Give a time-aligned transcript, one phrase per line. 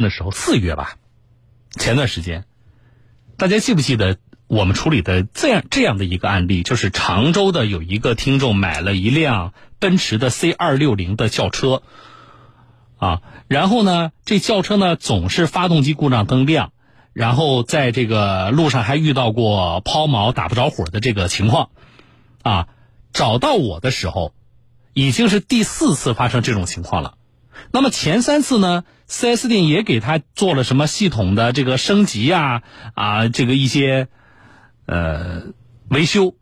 [0.00, 0.96] 那时候四月吧，
[1.72, 2.46] 前段时间，
[3.36, 6.62] 大家记不记得我们处理的这样这样的一个案例？
[6.62, 11.82] 就是常州的有一个听众买了一辆奔驰的 C 二六零的轿车，
[12.96, 16.72] 啊，然后呢，这轿车呢总是发动机故障灯亮，
[17.12, 21.70] 然后在这个路上还遇到过抛锚打不着火的这个情况，
[22.42, 22.68] 啊，
[23.12, 24.32] 找到我的时候，
[24.94, 27.14] 已经是第四次发生这种情况了。
[27.72, 32.62] 那么前三次呢，4S 店也给他做了什么系统的这个升级呀，
[32.94, 34.06] 啊，这个一些
[34.86, 35.42] 呃
[35.88, 36.36] 维修，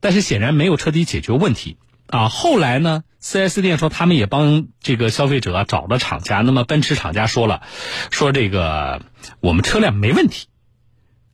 [0.00, 2.28] 但是显然没有彻底解决问题啊。
[2.30, 7.62] 后来呢，4S 店说他们也帮这个消费者找了厂家，那么奔驰厂家说了，
[8.10, 9.02] 说这个
[9.40, 10.46] 我们车辆没问题，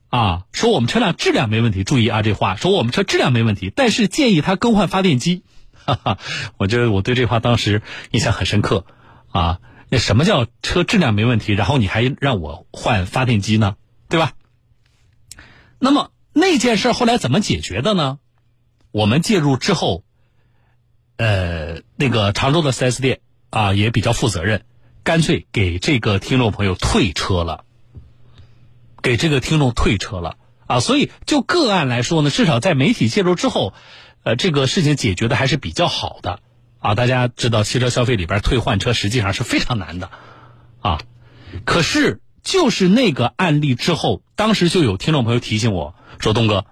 [0.09, 5.43] 啊，说我们车辆质量没问题，注意啊这话，说我们车质量没问题，但是建议他更换发电机，
[5.85, 6.17] 哈哈，
[6.57, 8.85] 我觉得我对这话当时印象很深刻。
[9.31, 11.53] 啊，那什么叫车质量没问题？
[11.53, 13.75] 然后你还让我换发电机呢，
[14.09, 14.33] 对吧？
[15.77, 18.17] 那么那件事后来怎么解决的呢？
[18.91, 20.03] 我们介入之后，
[21.17, 24.65] 呃，那个常州的 4S 店啊也比较负责任，
[25.03, 27.65] 干脆给这个听众朋友退车了，
[29.01, 30.79] 给这个听众退车了啊。
[30.79, 33.73] 所以就个案来说呢，至少在媒体介入之后，
[34.23, 36.39] 呃，这个事情解决的还是比较好的。
[36.85, 40.11] 啊，大家知道汽车消费里边退换车实际上是非常难的，
[40.81, 41.01] 啊，
[41.63, 46.67] 可是就是那个案例之后，当时就有听众朋友提醒我说：“东哥，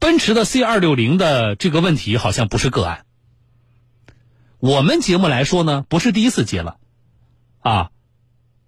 [0.00, 3.04] 奔驰的 C 二六零的这个问题好像不是个案。
[4.58, 6.78] 我们节目来说呢，不是第一次接了，
[7.60, 7.90] 啊，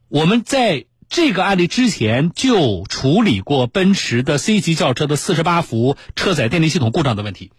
[0.06, 7.50] 我们在这个案例之前就处理过奔驰的 C 级轿车的四十八伏车载电力系统故障的问题。”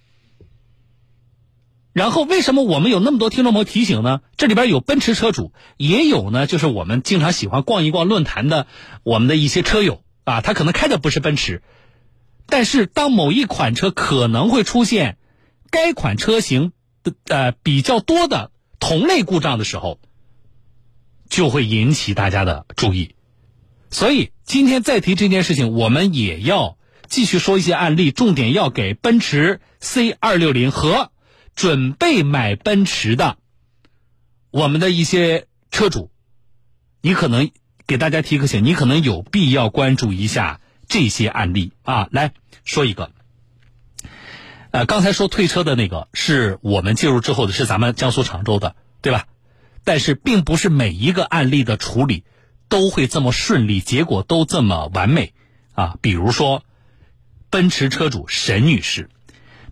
[1.93, 4.21] 然后为什么我们有那么多听众朋友提醒呢？
[4.35, 8.65] 这里边有奔驰车主，也有呢，就是我们经常喜欢逛一逛论坛的
[9.03, 11.61] 我们的一些车友啊，他可能开的不是奔驰，
[12.47, 15.17] 但是当某一款车可能会出现
[15.69, 16.71] 该款车型
[17.03, 19.99] 的呃比较多的同类故障的时候，
[21.29, 23.13] 就会引起大家的注意。
[23.91, 31.11] 所以今天再提这件事情，我们也要继续说一些案例，重点要给奔驰 C 二六零和。
[31.55, 33.37] 准备买奔驰的，
[34.51, 36.11] 我们的一些车主，
[37.01, 37.51] 你可能
[37.85, 42.07] 给大家提个醒，你可能有必要关注一下这些案例啊。
[42.11, 42.31] 来
[42.63, 43.11] 说一个，
[44.71, 49.27] 呃，刚才说退车的那个是我们介入之后的，是咱们江苏常州的，对吧？
[49.83, 52.23] 但是并不是每一个案例的处理
[52.69, 55.33] 都会这么顺利，结果都这么完美
[55.73, 55.97] 啊。
[56.01, 56.63] 比如说，
[57.49, 59.09] 奔驰车主沈女士。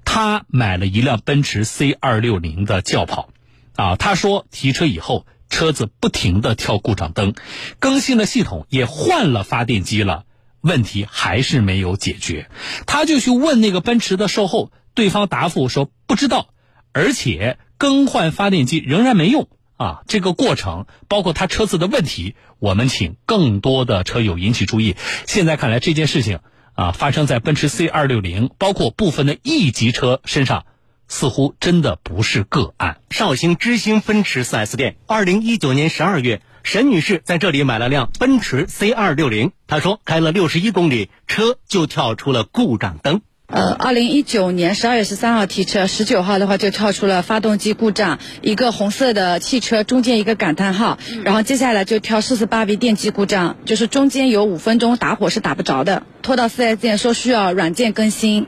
[0.03, 3.29] 他买了一辆奔驰 C 二六零的轿跑，
[3.75, 7.33] 啊，他说提车以后车子不停的跳故障灯，
[7.79, 10.25] 更新了系统也换了发电机了，
[10.59, 12.49] 问题还是没有解决，
[12.85, 16.49] 他就去问那个奔驰的售后，对方答复说不知道，
[16.91, 19.47] 而且更换发电机仍然没用
[19.77, 24.97] 啊，这个过程包括他车子的问题，我们请更多的车友引起注意。
[25.25, 26.39] 现在看来这件事情。
[26.73, 30.65] 啊，发生在奔驰 C 二六零，包括部分的 E 级车身上，
[31.07, 32.99] 似乎真的不是个案。
[33.09, 39.51] 绍兴之星奔驰 4S 店，二零一九年十二月，沈女士在这里买了辆奔驰 C 二六零。
[39.67, 43.21] 她说，开了六十一公里，车就跳出了故障灯。
[43.51, 58.47] 呃，二零一九年十二月十三号提车，十九号的话就跳出了发动机故障，一个红色的汽车中间一个感叹号，然后接下来就跳四十八 V 电机故障，就是中间有五分钟打火是打不着的，拖到四 S 店说需要软件更新。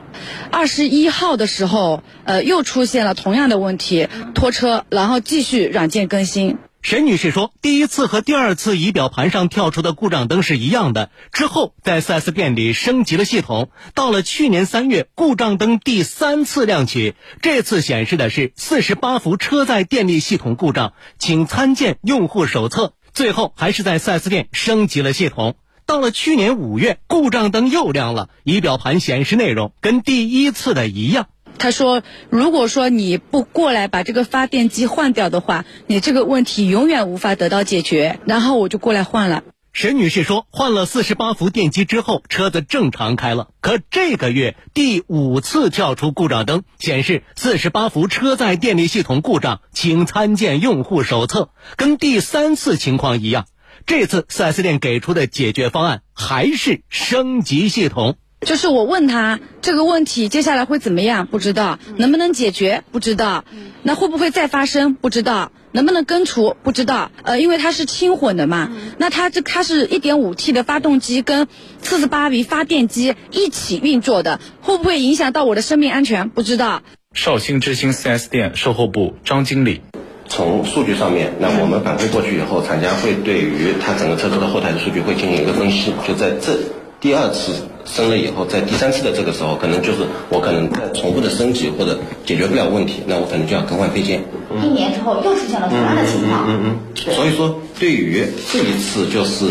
[0.50, 6.56] 二十一号的时候，呃，又出现了同样的问题，拖车，然后继续软件更新。
[6.84, 11.08] 沈女士说：“第一次和第二次仪表盘上跳出的故障灯是一样的。
[11.32, 22.92] 之后在 4S 店里升级了系统，到了去年三月，故障灯第三次亮起，这次显示的是四十八伏车载电力系统故障，请参见用户手册。
[23.14, 25.56] 最后还是在 4S 店升级了系统。
[25.86, 31.28] 到了去年五月，故障灯又亮了，仪表盘显示内容跟第一次的一样。”
[31.58, 39.44] 他说：“如果说你不过来把这个发电机换掉的话，你这个问题永远无法得到解决。”然后我就过来换了。
[39.72, 43.48] 沈女士说：“换了四十八伏电机之后，车子正常开了。
[43.60, 51.50] 可这个月第五次跳出故障灯，显示四十八伏车载电力系统故障，请参见用户手册。
[51.76, 53.46] 跟第三次情况一样，
[53.84, 61.26] 这次 4S 店给出的解决方案还是升级系统。”就是我问他这个问题接下来会怎么样？
[61.26, 62.84] 不知道能不能解决？
[62.92, 63.44] 不知道，
[63.82, 64.94] 那会不会再发生？
[64.94, 65.50] 不知道。
[65.72, 67.10] 能不能根除不知道。
[67.24, 71.48] 呃，因为它是轻混的嘛，那它这它是一点五 T 的发动机跟
[71.82, 76.28] 四十八 V 发电机一起运作的，会不会影响到我的生命安全？
[76.28, 76.82] 不知道。
[77.12, 79.80] 绍兴之星 4S 店售后部张经理，
[80.28, 85.92] 从数据上面，那我们反馈过去以后，厂家会对于它整个车子的后台的数据会进行一个分析。
[86.06, 86.56] 就在这
[87.04, 87.52] 第二次
[87.84, 89.98] 升了以后，在第三次的这个时候，可能就是
[90.30, 94.22] 我可能在重复的升级或者解决不了问题，那我可能就要更换配件。
[94.62, 96.46] 一年之后又出现了同样的情况。
[96.48, 97.14] 嗯嗯。
[97.14, 99.44] 所以说，对于这一次就是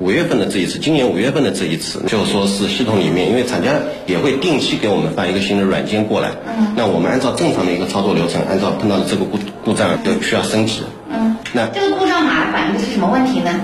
[0.00, 6.30] 五月份的这一次，今年五月份的这一次，就是说是系统里面，因为厂家也会定期给我们发一个新的软件过来。
[6.58, 6.74] 嗯。
[6.76, 10.82] 那我们按照正常的一个操作流程，按照碰到的这个故故障，就需要升级。
[11.08, 11.36] 嗯。
[11.52, 13.54] 那这个故障码反映的是什么问题呢？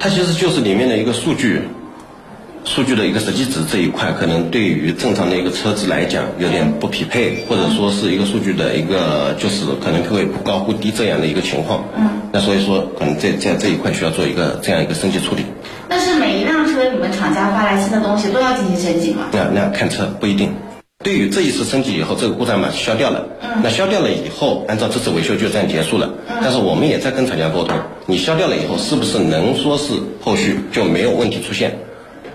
[0.00, 1.62] 它其实就是里面的一个数据。
[2.64, 11.84] 数据的一个实际值这一块，可能对于正常的一个车子来讲有点不匹配，或者说是一个数据的一个就是可能会忽高忽低这样的一个情况。
[11.96, 12.08] 嗯。
[12.32, 15.44] 那所以说，可能在在这一块需要做一个这样一个升级处理。
[15.88, 19.28] 但是每一辆车你们厂家发来新的东西都要进行升级吗？
[19.32, 20.52] 那那看车不一定。
[21.02, 23.26] 对于这一次升级以后，这个故障码消掉了。
[23.42, 23.62] 嗯。
[23.64, 26.10] 那消掉了以后，按照这次维修就这样结束了。
[26.28, 26.36] 嗯。
[26.42, 31.76] 但是我们也在跟厂家沟通，你消掉了以后，是不是能说是后续就没有问题出现？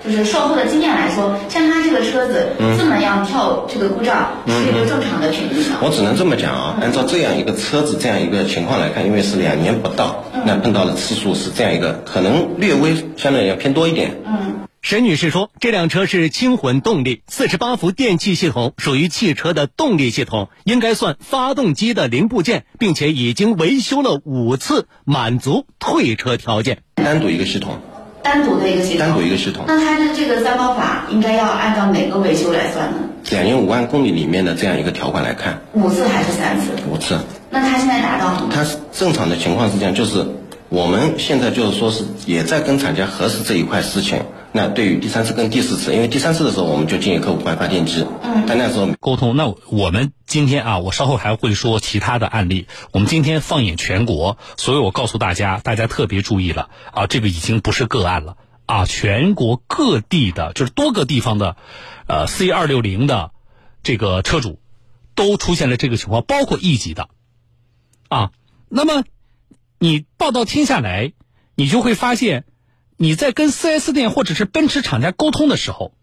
[0.06, 5.80] 就是售后的经验来说，像他这个车子这么样跳这个故障，是一个正常的频率吗？
[5.82, 14.12] 我只能这么讲啊，按照这样一个车子这样一个情况来看，因为是两年不到，那碰到的次数是这样一个，可能略微相对要偏多一点。
[14.26, 26.84] 嗯，沈女士说，这辆车是轻混动力，四十八伏电气系统属于汽车的动力系统，应该算发动机的零部件，并且已经维修了五次，满足退车条件。
[26.94, 27.80] 单独一个系统。
[28.26, 29.64] 单独的一个系统，单独一个系统。
[29.68, 32.98] 那它的这个三包法应该要按照哪个维修来算呢？
[33.30, 36.72] 两年五万公里里面的这样一个条款来看，五次还是三次？
[36.92, 37.20] 五次。
[37.52, 38.50] 那它现在达到了吗？
[38.52, 40.26] 他正常的情况是这样，就是
[40.70, 44.20] 我们现在就是说是也在跟厂家核实这一块事情。
[44.56, 49.36] 那对于第三次跟第四次，因为第三次的时候我们就建议客户换发电机，嗯，但那时候沟通。
[49.36, 52.66] 那我们今天啊，我稍后还会说其他的案例。
[52.94, 58.38] 我们今天放眼全国，所以我告诉大家，大家特别注意了啊，这个已经不是个案了。
[58.66, 61.58] 啊，全国各地的，就是多个地方的，
[62.08, 63.32] 呃，C 二六零的
[63.84, 64.62] 这个车主，
[65.16, 67.10] 都出现了这个情况，包括一级的，
[68.08, 68.32] 啊，
[68.70, 69.04] 那么
[69.80, 71.12] 你报道听下来，
[71.56, 72.46] 你就会发现，
[72.98, 75.94] 你在跟 4S 店或者是奔驰厂家沟通的时候，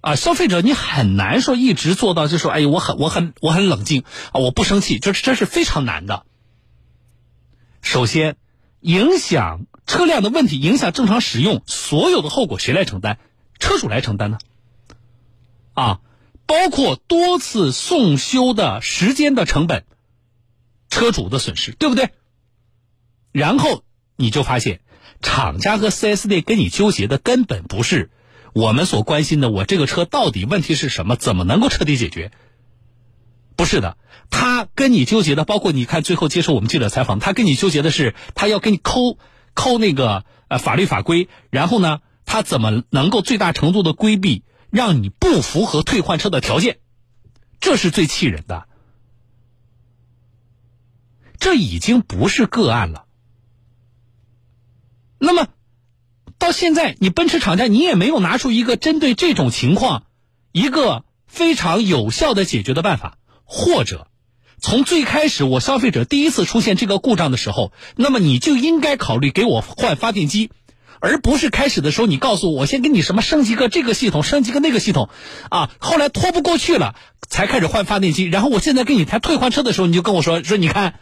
[0.00, 6.24] 啊，消费者你很难说一直做到，就说，哎呀，我很我很我很冷静啊，我不生气，这这是非常难的。
[7.82, 8.36] 首先，
[8.80, 9.66] 影响。
[9.86, 13.18] 车辆的问题影响正常使用，所有的后果谁来承担？
[13.58, 14.38] 车主来承担呢？
[15.72, 16.00] 啊，
[16.44, 19.86] 包括多次送修的时间的成本，
[20.90, 22.10] 车主的损失，对不对？
[23.32, 23.82] 然后
[24.16, 24.82] 你就发现，
[25.20, 28.10] 厂家和 4S 店跟你纠结的根本不是
[28.52, 32.32] 我们所关心的，我这个车到底问题是什么，怎么能够彻底解决？
[33.56, 33.96] 不是的，
[34.30, 39.18] 他跟你纠结的，包括你看最后接受我们记者采访，他跟你纠结的是，他要给你抠。
[39.54, 46.78] 抠那个呃法律法规，然后呢，他怎么能够最大程度的规避让你不符合退换车的条件？
[47.58, 48.68] 这是最气人的。
[51.40, 53.06] 这已经不是个案了。
[55.18, 55.48] 那么
[56.38, 60.04] 到现在，你奔驰厂家你也没有拿出一个针对这种情况
[60.52, 64.06] 一个非常有效的解决的办法，或者。
[64.60, 70.50] 从最开始我消费者第一次出现这个故障的时候，那么你就应该考虑给我换发电机，
[70.98, 75.10] 而不是开始的时候你告诉我先给你什么升级个这个系统，升级个那个系统，
[75.48, 76.96] 啊，后来拖不过去了
[77.28, 80.98] 才开始换发电机，然后我现在跟你谈退换车的时候，你就跟我说说你看，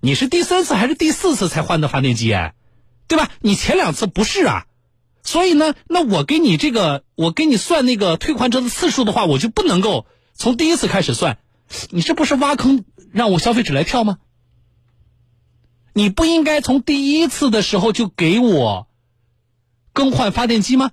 [0.00, 2.54] 你是第三次还是第四次才换的发电机哎，
[3.12, 3.30] 对吧？
[3.42, 4.64] 你前两次不是啊，
[5.22, 11.36] 所以呢，那我给你这个我给你算那个退款车的次数的话，我就不能够从第一次开始算，
[11.90, 12.86] 你这不是挖坑？
[13.12, 14.16] 让我消费者来跳吗？
[15.92, 18.88] 你不应该从第一次的时候就给我
[19.92, 20.92] 更换发电机吗？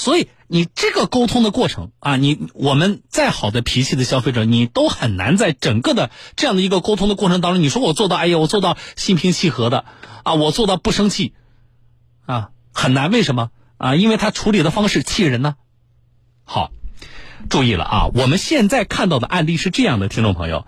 [0.00, 9.84] 所以你这个沟通的过程啊，你我们再好的脾气的消费者，你都很难在整个的这样的一个沟通的过程当中，你说我做到，哎呀，我做到心平气和的
[10.24, 11.34] 啊，我做到不生气
[12.24, 13.10] 啊，很难。
[13.10, 13.94] 为什么啊？
[13.94, 15.56] 因为他处理的方式气人呢。
[16.44, 16.70] 好。
[17.48, 18.06] 注意了啊！
[18.14, 20.66] 我们现在看到的案例是这样的，听众朋友，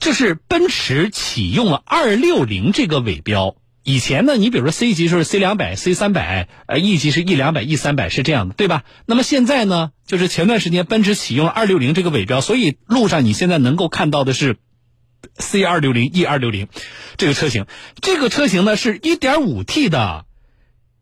[0.00, 3.56] 这是奔驰启用了二六零这个尾标。
[3.84, 8.82] 以前呢，你比如说 C 级就是 C 两百、C 三百，呃，E 级是 E 两百、E 三百是这样的，对吧？
[9.04, 14.56] 那么现在呢，就是前段时间奔驰启用了二六零这个尾标，所以路上你现在能够看到的是
[15.36, 16.68] C 二六零 E 二六零
[17.18, 17.66] 这个车型，
[18.00, 20.24] 这个车型呢是 1.5T 的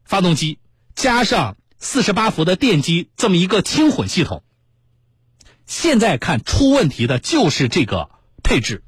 [0.04, 0.58] 发动机
[0.96, 4.42] 加上48伏的电机这么一个轻混系统。
[5.66, 8.10] 现在看出问题的就是这个
[8.42, 8.82] 配置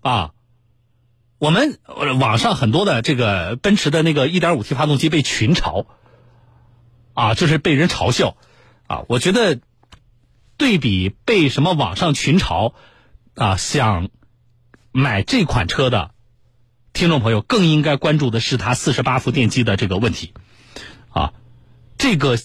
[0.00, 0.32] 啊。
[1.40, 1.78] 我们
[2.18, 5.86] 网上很多的这个奔驰的那个 1.5T 发动机被群嘲
[7.14, 8.36] 啊，就是被人嘲笑
[8.86, 9.04] 啊。
[9.08, 9.58] 我觉得
[10.58, 12.74] 对比被什么网上群嘲
[13.34, 14.10] 啊，想
[14.92, 16.10] 买这款车的
[16.92, 20.34] 听众朋友更应该关注的是它48伏电机的这个问题
[21.08, 21.32] 啊。
[21.96, 22.38] 这个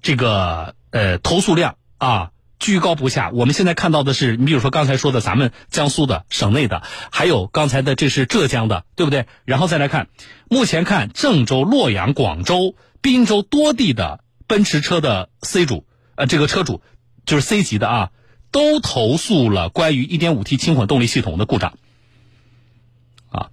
[0.00, 2.30] 这个呃投诉量啊。
[2.72, 3.30] 居高不下。
[3.30, 6.82] 我们现在看到的是，你比如说刚才说的咱们江苏的省内的，
[7.12, 9.26] 还有刚才的这是浙江的，对不对？
[9.44, 10.08] 然后再来看，
[10.50, 16.82] 目前看郑州、洛阳、广州、滨州多地的奔驰车的 C 主，呃，这个车主
[17.24, 18.10] 就是 C 级的啊，
[18.50, 21.78] 都投诉了关于 1.5T 轻混动力系统的故障。
[23.30, 23.50] 啊，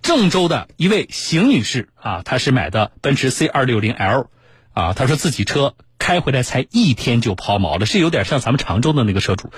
[0.00, 4.28] 郑州的一位邢女士啊，她是买的奔驰 C260L，
[4.72, 5.74] 啊，她说自己车。
[6.08, 9.50] 开回来才一天就抛锚了，是有点像咱们常州的那个车主，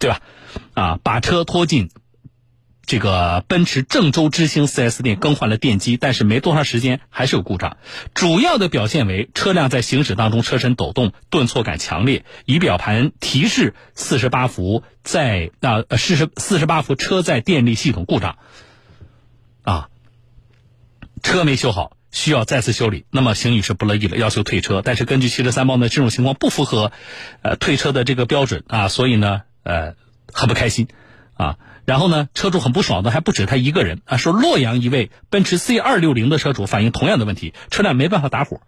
[0.00, 0.20] 对吧？
[0.74, 1.90] 啊，把车拖进
[2.84, 7.76] 这个奔驰郑州之星 4S 店更换了电机，但是没多长时间还是有故障。
[8.14, 18.38] 主要的表现为车辆在行驶当中车身抖动、顿挫感强烈，仪表盘提示48伏在啊四十四十八伏车载电力系统故障，
[19.62, 19.88] 啊，
[21.22, 21.96] 车没修好。
[22.12, 24.82] 需要再次修理，那么邢女士不乐意了，要求退车。
[24.84, 26.92] 但是根据汽车三包呢，这种情况不符合，
[27.40, 29.94] 呃，退车的这个标准啊，所以呢，呃，
[30.30, 30.88] 很不开心，
[31.34, 34.02] 啊，然后呢，车主很不爽的还不止他一个人。
[34.04, 38.60] 啊，说洛阳一位奔驰 C 二六零的车主反映同样的问题，车辆没办法打火，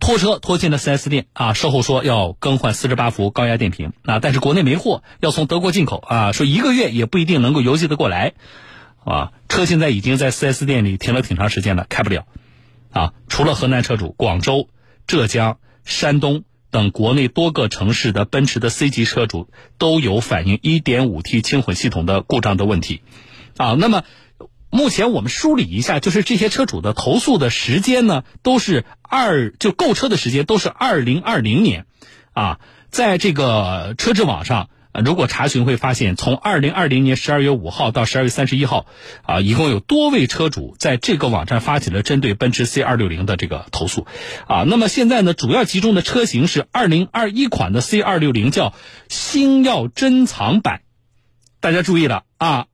[0.00, 1.26] 拖车拖进了 4S 店。
[1.34, 3.92] 啊，售后说要更换四十八伏高压电瓶。
[4.04, 5.98] 啊，但是国内没货，要从德国进口。
[5.98, 8.32] 啊，说一个月也不一定能够邮寄的过来。
[9.08, 12.26] 啊，车现在已经在 4S 店里停了挺长时间了，开不了。
[12.92, 14.68] 啊，除了河南车主，广州、
[15.06, 19.48] 浙江、山东等国内多个城市的奔驰的 C 级车主
[19.78, 23.00] 都有反映 1.5T 轻混系统的故障的问题。
[23.56, 24.04] 啊，那么
[24.68, 31.86] 目前我们梳理一下，就是这些车主的投诉的时间呢，都是二就购车的时间都是2020年。
[32.34, 32.60] 啊，
[32.90, 34.68] 在这个车质网上。
[34.90, 38.86] 啊如果查询会发现，从二零二零年十二月五号到十二月三十一号，
[39.22, 44.06] 啊，一共有多位车主在这个网站发起了针对奔驰 C 二六零的这个投诉，
[44.46, 48.74] 啊，那么现在呢，主要集中的车型是二零二一款的 C 二六零，叫
[49.08, 50.80] 星耀珍藏版，
[51.60, 52.66] 大家注意了啊，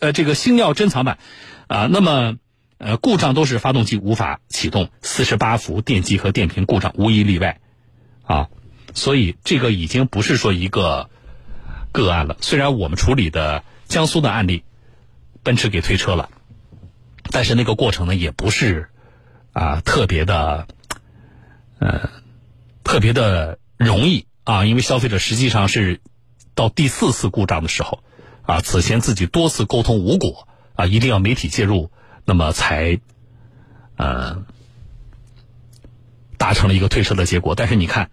[0.00, 1.18] 呃，这个星耀珍藏版，
[1.68, 2.36] 啊，那么
[2.78, 7.60] 呃，故障都是发动机无法启动，四十八伏电机和电瓶故障无一例外，
[8.24, 8.48] 啊，
[8.94, 11.08] 所以这个已经不是说一个。
[11.92, 14.62] 个案了，虽然我们处理的江苏的案例，
[15.42, 16.30] 奔驰给退车了，
[17.32, 18.90] 但是那个过程呢也不是
[19.52, 20.68] 啊特别的，
[21.80, 22.08] 呃
[22.84, 26.00] 特别的容易啊，因为消费者实际上是
[26.54, 28.04] 到第四次故障的时候
[28.42, 31.90] 啊，此前自己多次沟通无果啊，一定要媒体介入，
[32.24, 33.00] 那么才
[33.96, 34.44] 呃
[36.38, 37.56] 达成了一个退车的结果。
[37.56, 38.12] 但是你看，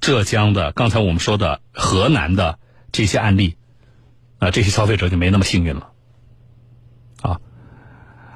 [0.00, 2.60] 浙江的刚才我们说的，河南的。
[2.90, 3.56] 这些案例，
[4.38, 5.90] 啊，这些消费者就没那么幸运了，
[7.22, 7.40] 啊，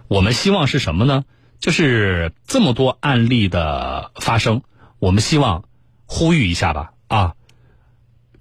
[0.08, 1.24] 我们希望是什么呢？
[1.58, 4.62] 就是这么多案例的发生，
[4.98, 5.64] 我们希望
[6.06, 7.34] 呼吁一下吧，啊，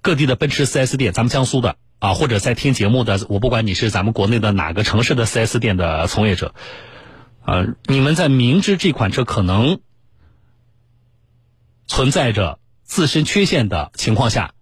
[0.00, 6.54] 各地的奔驰 4S 店，咱们江苏的啊，或者在听节目的，我不管你是咱们国内的哪个城市的 4S 店的从业者，
[7.42, 9.80] 啊，你们在明知这款车可能
[11.86, 14.52] 存在着自身缺陷的情况下。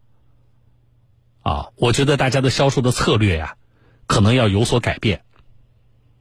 [1.80, 3.54] 我觉得大家的销售的策略呀，
[4.06, 5.22] 可能要有所改变，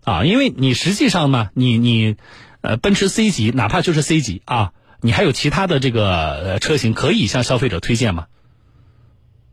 [0.06, 2.16] 啊，因为你实际上呢，你你，
[2.62, 8.28] 呃，奔驰 C 级，哪怕就是 C 级啊，你还有其他的这个车型可以向消费者推荐吗？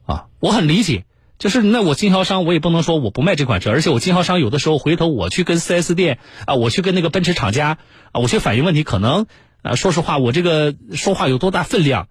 [0.05, 1.07] 啊，我很理解，
[1.41, 7.79] 就是那我经销商我也不能说我不卖这款车，而且我经销商有的时候回头我去跟 4S 店啊，我去跟那个奔驰厂家
[8.13, 9.27] 啊，我去反映问题，可能
[9.63, 12.07] 啊，说实话，我这个说话有多大分量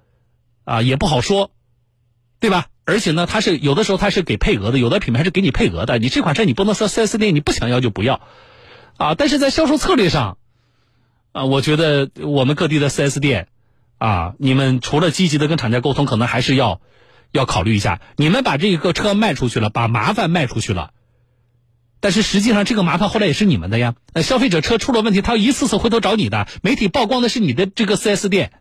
[0.65, 1.51] 啊，也不好说，
[2.39, 2.68] 对吧？
[2.88, 5.98] 而且呢，它是有的时候它是给配额的，有的品牌是给你配额的。
[5.98, 8.22] 你这款车你不能说 4S 店你不想要就不要，
[8.98, 9.15] 啊！
[9.15, 10.38] 但是在销售策略上，
[11.32, 13.48] 啊，我觉得我们各地的 4S 店，
[13.98, 16.80] 啊，你们除了积极的跟厂家沟通，可能还是要
[17.32, 18.01] 要考虑一下。
[18.18, 20.92] 你们把这个车卖出去了，把麻烦卖出去了，
[22.01, 23.96] 但是实际上这个麻烦后来也是你们的呀。
[24.13, 28.51] 那消费者车出了问题，他要一次次回头找你的，媒体曝光的是你的这个 4S 店，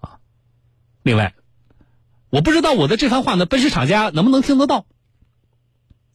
[0.00, 0.16] 啊，
[1.02, 1.34] 另外。
[2.30, 4.86] 我不知道我的这番话呢，奔驰厂家能不能听得到？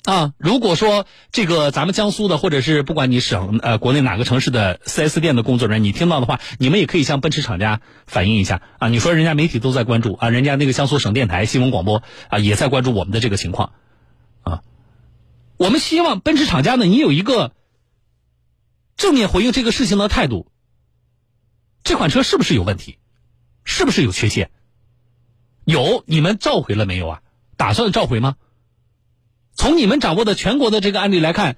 [0.06, 8.90] 啊，如果说这个咱们江苏的，或者是不管你省呃国内哪个城市的 4S 店的工作人员，你听到的话，你们也可以向奔驰厂家反映一下啊。
[8.90, 13.74] 你说人家媒体都在关注啊，人家那个江苏省电台新闻广播啊也在关注我们的这个情况
[14.44, 14.62] 啊。
[15.58, 17.54] 我们希望奔驰厂家呢，你有一个
[18.96, 20.52] 正面回应这个事情的态度。
[21.84, 23.00] 这款车是不是有问题？
[23.64, 24.52] 是不是有缺陷？
[25.66, 27.22] 有，你们召回了没有啊？
[27.58, 28.38] 打算召回吗？
[29.54, 31.58] 从你们掌握的全国的这个案例来看，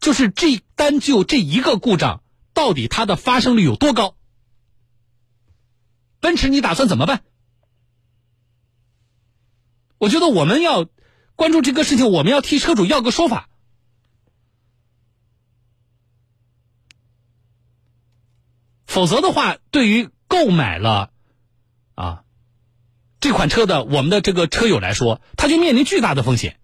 [0.00, 4.16] 就是这单就这一个故障，到底它的发生率有多高？
[6.20, 7.22] 奔驰，你打算怎么办？
[9.98, 10.86] 我觉得我们要
[11.36, 13.48] 关注这个事情，我们要替车主要个说法。
[18.84, 21.13] 否则的话，对于购买了
[23.34, 26.58] 款车的我们的这个车友来说，他就面临巨大的风险。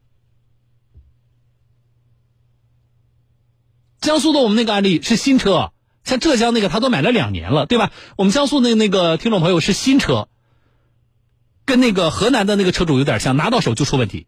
[4.00, 5.72] 江苏的我们那个案例是新车，
[6.04, 7.92] 像浙江那个他都买了两年了，对吧？
[8.16, 10.28] 我们江苏的那个听众朋友是新车，
[11.66, 14.26] 跟那个河南的那个车主有点像，拿到手就出问题。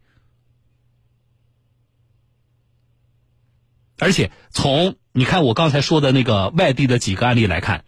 [3.97, 7.85] 而且从你看我刚才说的那个外地的几个案例来看。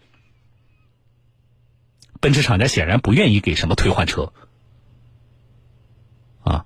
[2.21, 4.33] 奔驰厂家显然不愿意给什么退换车，
[6.43, 6.65] 啊，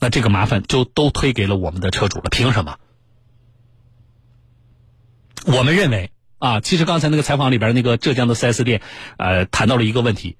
[0.00, 2.30] 那这个麻烦就都推给了我们的车主了。
[2.30, 2.76] 凭什么？
[5.46, 8.82] 我们认为啊，其实刚才那个采访里边那个浙江的 4S 店，
[9.16, 10.36] 呃，谈到了一个问题：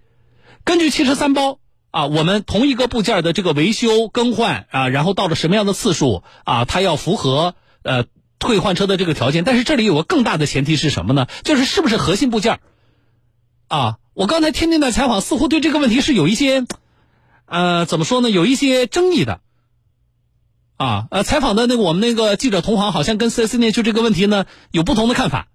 [0.65, 1.59] 根据汽车三包
[1.91, 8.05] 啊，我们同一个部件的这个维修更换啊，然后到了什么样的次数啊，它要符合呃
[8.39, 9.45] 退换车的这个条件。
[9.45, 11.27] 但是这里有个更大的前提是什么呢？
[11.45, 12.61] 就是是不是核心部件？
[13.69, 16.65] 啊，我刚才听您的采访，似乎对这个问题是有一些，
[17.47, 18.31] 呃，怎么说呢？
[18.31, 19.41] 有一些争议的。
[20.81, 25.49] 啊，呃，采访的那个我们那个记者同行，好像跟四 S 店就这个问题呢有不同的看法。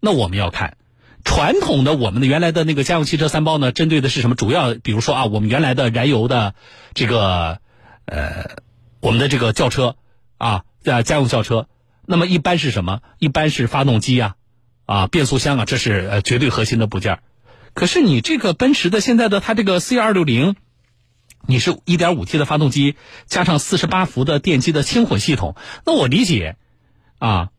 [0.00, 0.76] 那我们要看
[1.24, 4.34] 传统的我们的原来的那个家用汽车三包呢，针对的是什么？
[4.34, 6.56] 主要比如说啊，我们原来的燃油的
[6.92, 7.60] 这个
[8.06, 8.56] 呃，
[8.98, 9.94] 我们的这个轿车
[10.36, 11.68] 啊，在家用轿车，
[12.04, 13.00] 那么一般是什么？
[13.20, 14.34] 一般是发动机啊。
[14.86, 17.20] 啊，变速箱啊，这是呃绝对核心的部件
[17.74, 20.56] 可是你这个奔驰的现在的它这个 C 二六零，
[21.46, 22.96] 你是一点五 T 的发动机
[23.26, 26.56] 加上四十八伏的电机的轻混系统，那我理解，
[27.18, 27.50] 啊，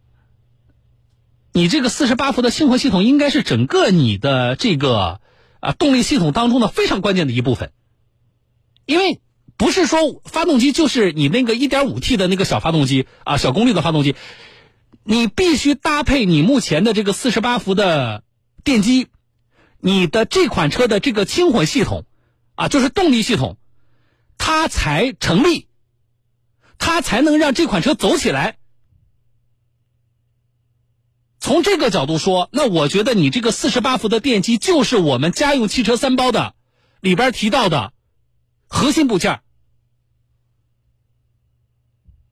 [1.53, 5.21] 你这个四十八伏的轻混系统应该是整个你的这个
[5.59, 7.71] 啊动力系统当中的非常关键的一部分，
[8.85, 9.21] 因为
[9.57, 14.15] 不是说发动机就是你那个一点五 T 的那个小发动机啊小功率的发动机。
[15.03, 18.23] 你必须搭配你目前的这个四十八伏的
[18.63, 19.07] 电机，
[19.79, 22.05] 你的这款车的这个轻混系统，
[22.53, 23.57] 啊，就是动力系统，
[24.39, 25.67] 它才成立，
[26.79, 28.57] 它才能让这款车走起来。
[31.39, 36.55] 从这个角度说，那我觉得你这个四十八伏的电机就是我们家用汽车三包的
[37.01, 37.93] 里边提到的
[38.67, 39.41] 核心部件。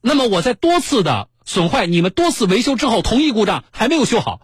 [0.02, 1.30] 那么我在多次的。
[1.50, 4.42] 损坏，你们多次维修之后，同一故障还没有修好，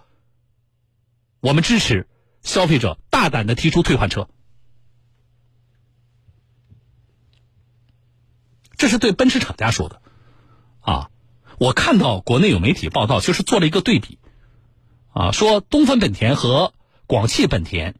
[1.41, 2.07] 我们支持
[2.43, 4.29] 消费者大胆的提出退换车。
[8.83, 10.01] 这是对奔驰厂家说的，
[10.81, 11.07] 啊，
[11.57, 14.17] 我看到国内有媒体报道，就是做了一个对比，
[15.13, 16.73] 啊，说东风本田和
[17.07, 17.95] 广汽本田。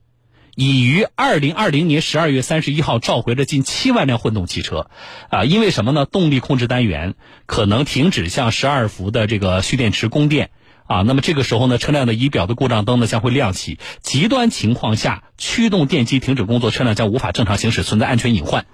[0.55, 4.89] 已于二零二零年十二月三十一号召回了近七万辆混动汽车，
[5.29, 6.03] 啊，因为什么呢？
[6.05, 7.15] 动力控制单元
[7.45, 10.51] 可能停止向十二伏的这个蓄电池供电，
[10.85, 18.65] 啊，那么这个时候呢，车辆的仪表的故障灯呢将会亮起，极端情况下驱动电机停止工作，车辆将无法正常行驶，存在安全隐患。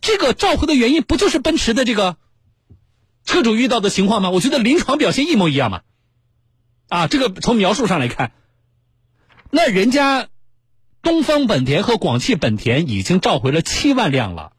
[0.00, 2.16] 这个召回的原因不就是奔驰的这个
[3.24, 4.30] 车主遇到的情况吗？
[4.30, 5.82] 我觉得临床表现一模一样嘛，
[6.88, 8.32] 啊，这个从描述上来看。
[9.50, 10.28] 那人家
[11.02, 14.52] 东风本田和广汽本田已经召回了七万辆了，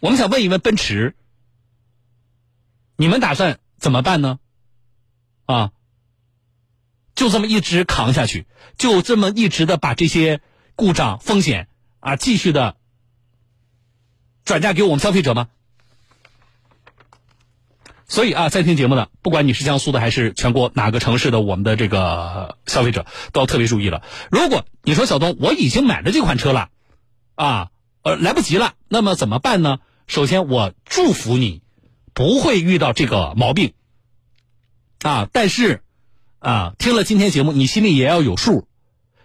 [0.00, 1.14] 我们想问一问奔驰，
[2.96, 4.38] 你们打算怎么办呢？
[5.46, 5.72] 啊，
[7.14, 10.40] 就这么一直扛下去，就这么一直的把这些
[10.74, 11.68] 故障风险
[12.00, 12.76] 啊继续的
[14.44, 15.48] 转嫁给我们消费者吗？
[18.06, 24.02] 所以啊，在听节目的，不管你是江苏的还是全国哪个城市的，我们的这个消费者都要特别注意了。
[24.30, 26.68] 如果你说小东，我已经买了这款车了，
[27.34, 27.70] 啊，
[28.02, 29.78] 呃，来不及了，那么怎么办呢？
[30.06, 31.62] 首先，我祝福你
[32.12, 33.72] 不会遇到这个毛病，
[35.02, 35.82] 啊，但是，
[36.38, 38.68] 啊，听了今天节目，你心里也要有数。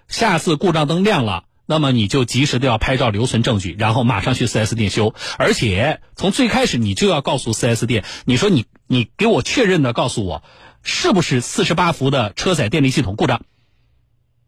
[0.08, 5.13] 下次故障灯亮了，那么你就及时的要拍照留存证据，然后马上去 4S 店修。
[5.38, 10.41] 而且从最开始你就要告诉 4S 店，你说你你给我确认的告诉我，
[10.82, 13.43] 是不是四十八伏的车载电力系统故障？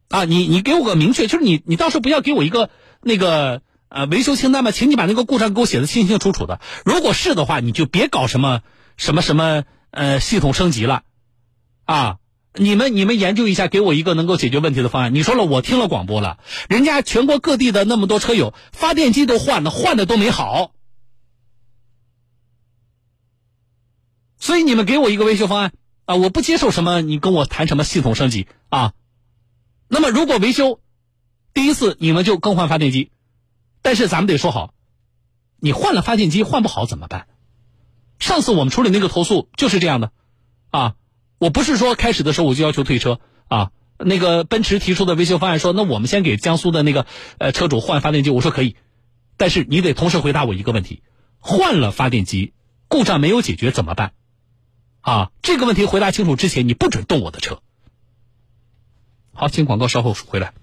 [0.10, 2.72] 啊，你你给我个明确，就是你你到时候不要给我一个
[3.04, 6.60] 那个呃维修清单吧，请你把那个故障给我写的清清楚楚的。
[6.84, 8.62] 如果是的话，你就别搞什么
[8.98, 11.04] 什么什么呃系统升级了，
[11.86, 12.18] 啊。
[12.54, 15.16] 你们你们研究一下，给我一个能够解决问题的方案。
[15.16, 16.38] 你说了，我听了广播了，
[16.68, 20.74] 人家全国各地的那么多车友，发电机都换了，换的都没好，
[24.38, 25.72] 所以你们给我一个维修方案
[26.06, 26.16] 啊！
[26.16, 28.94] 我不接受什么你跟我谈什么系统升级啊。
[29.88, 30.82] 那么如果维修
[31.54, 33.12] 第一次你们就更换发电机，
[33.82, 34.74] 但是咱们得说好，
[35.60, 37.28] 你换了发电机换不好怎么办？
[38.20, 40.12] 上次我们处理那个投诉就是这样的
[40.70, 40.96] 啊。
[41.42, 47.08] 我不是说开始的时候我就要求退车啊，那个奔驰提出的维修方案说，那我们先给江苏的那个
[47.40, 48.76] 呃车主换发电机，我说可以，
[49.38, 51.02] 但是你得同时回答我一个问题：
[51.40, 52.54] 换了发电机，
[52.88, 54.14] 故障没有解决怎么办？
[55.02, 57.64] 啊，这个问题回答清楚之前，你不准动我的车。
[59.34, 60.54] 好，请广告，稍后回来。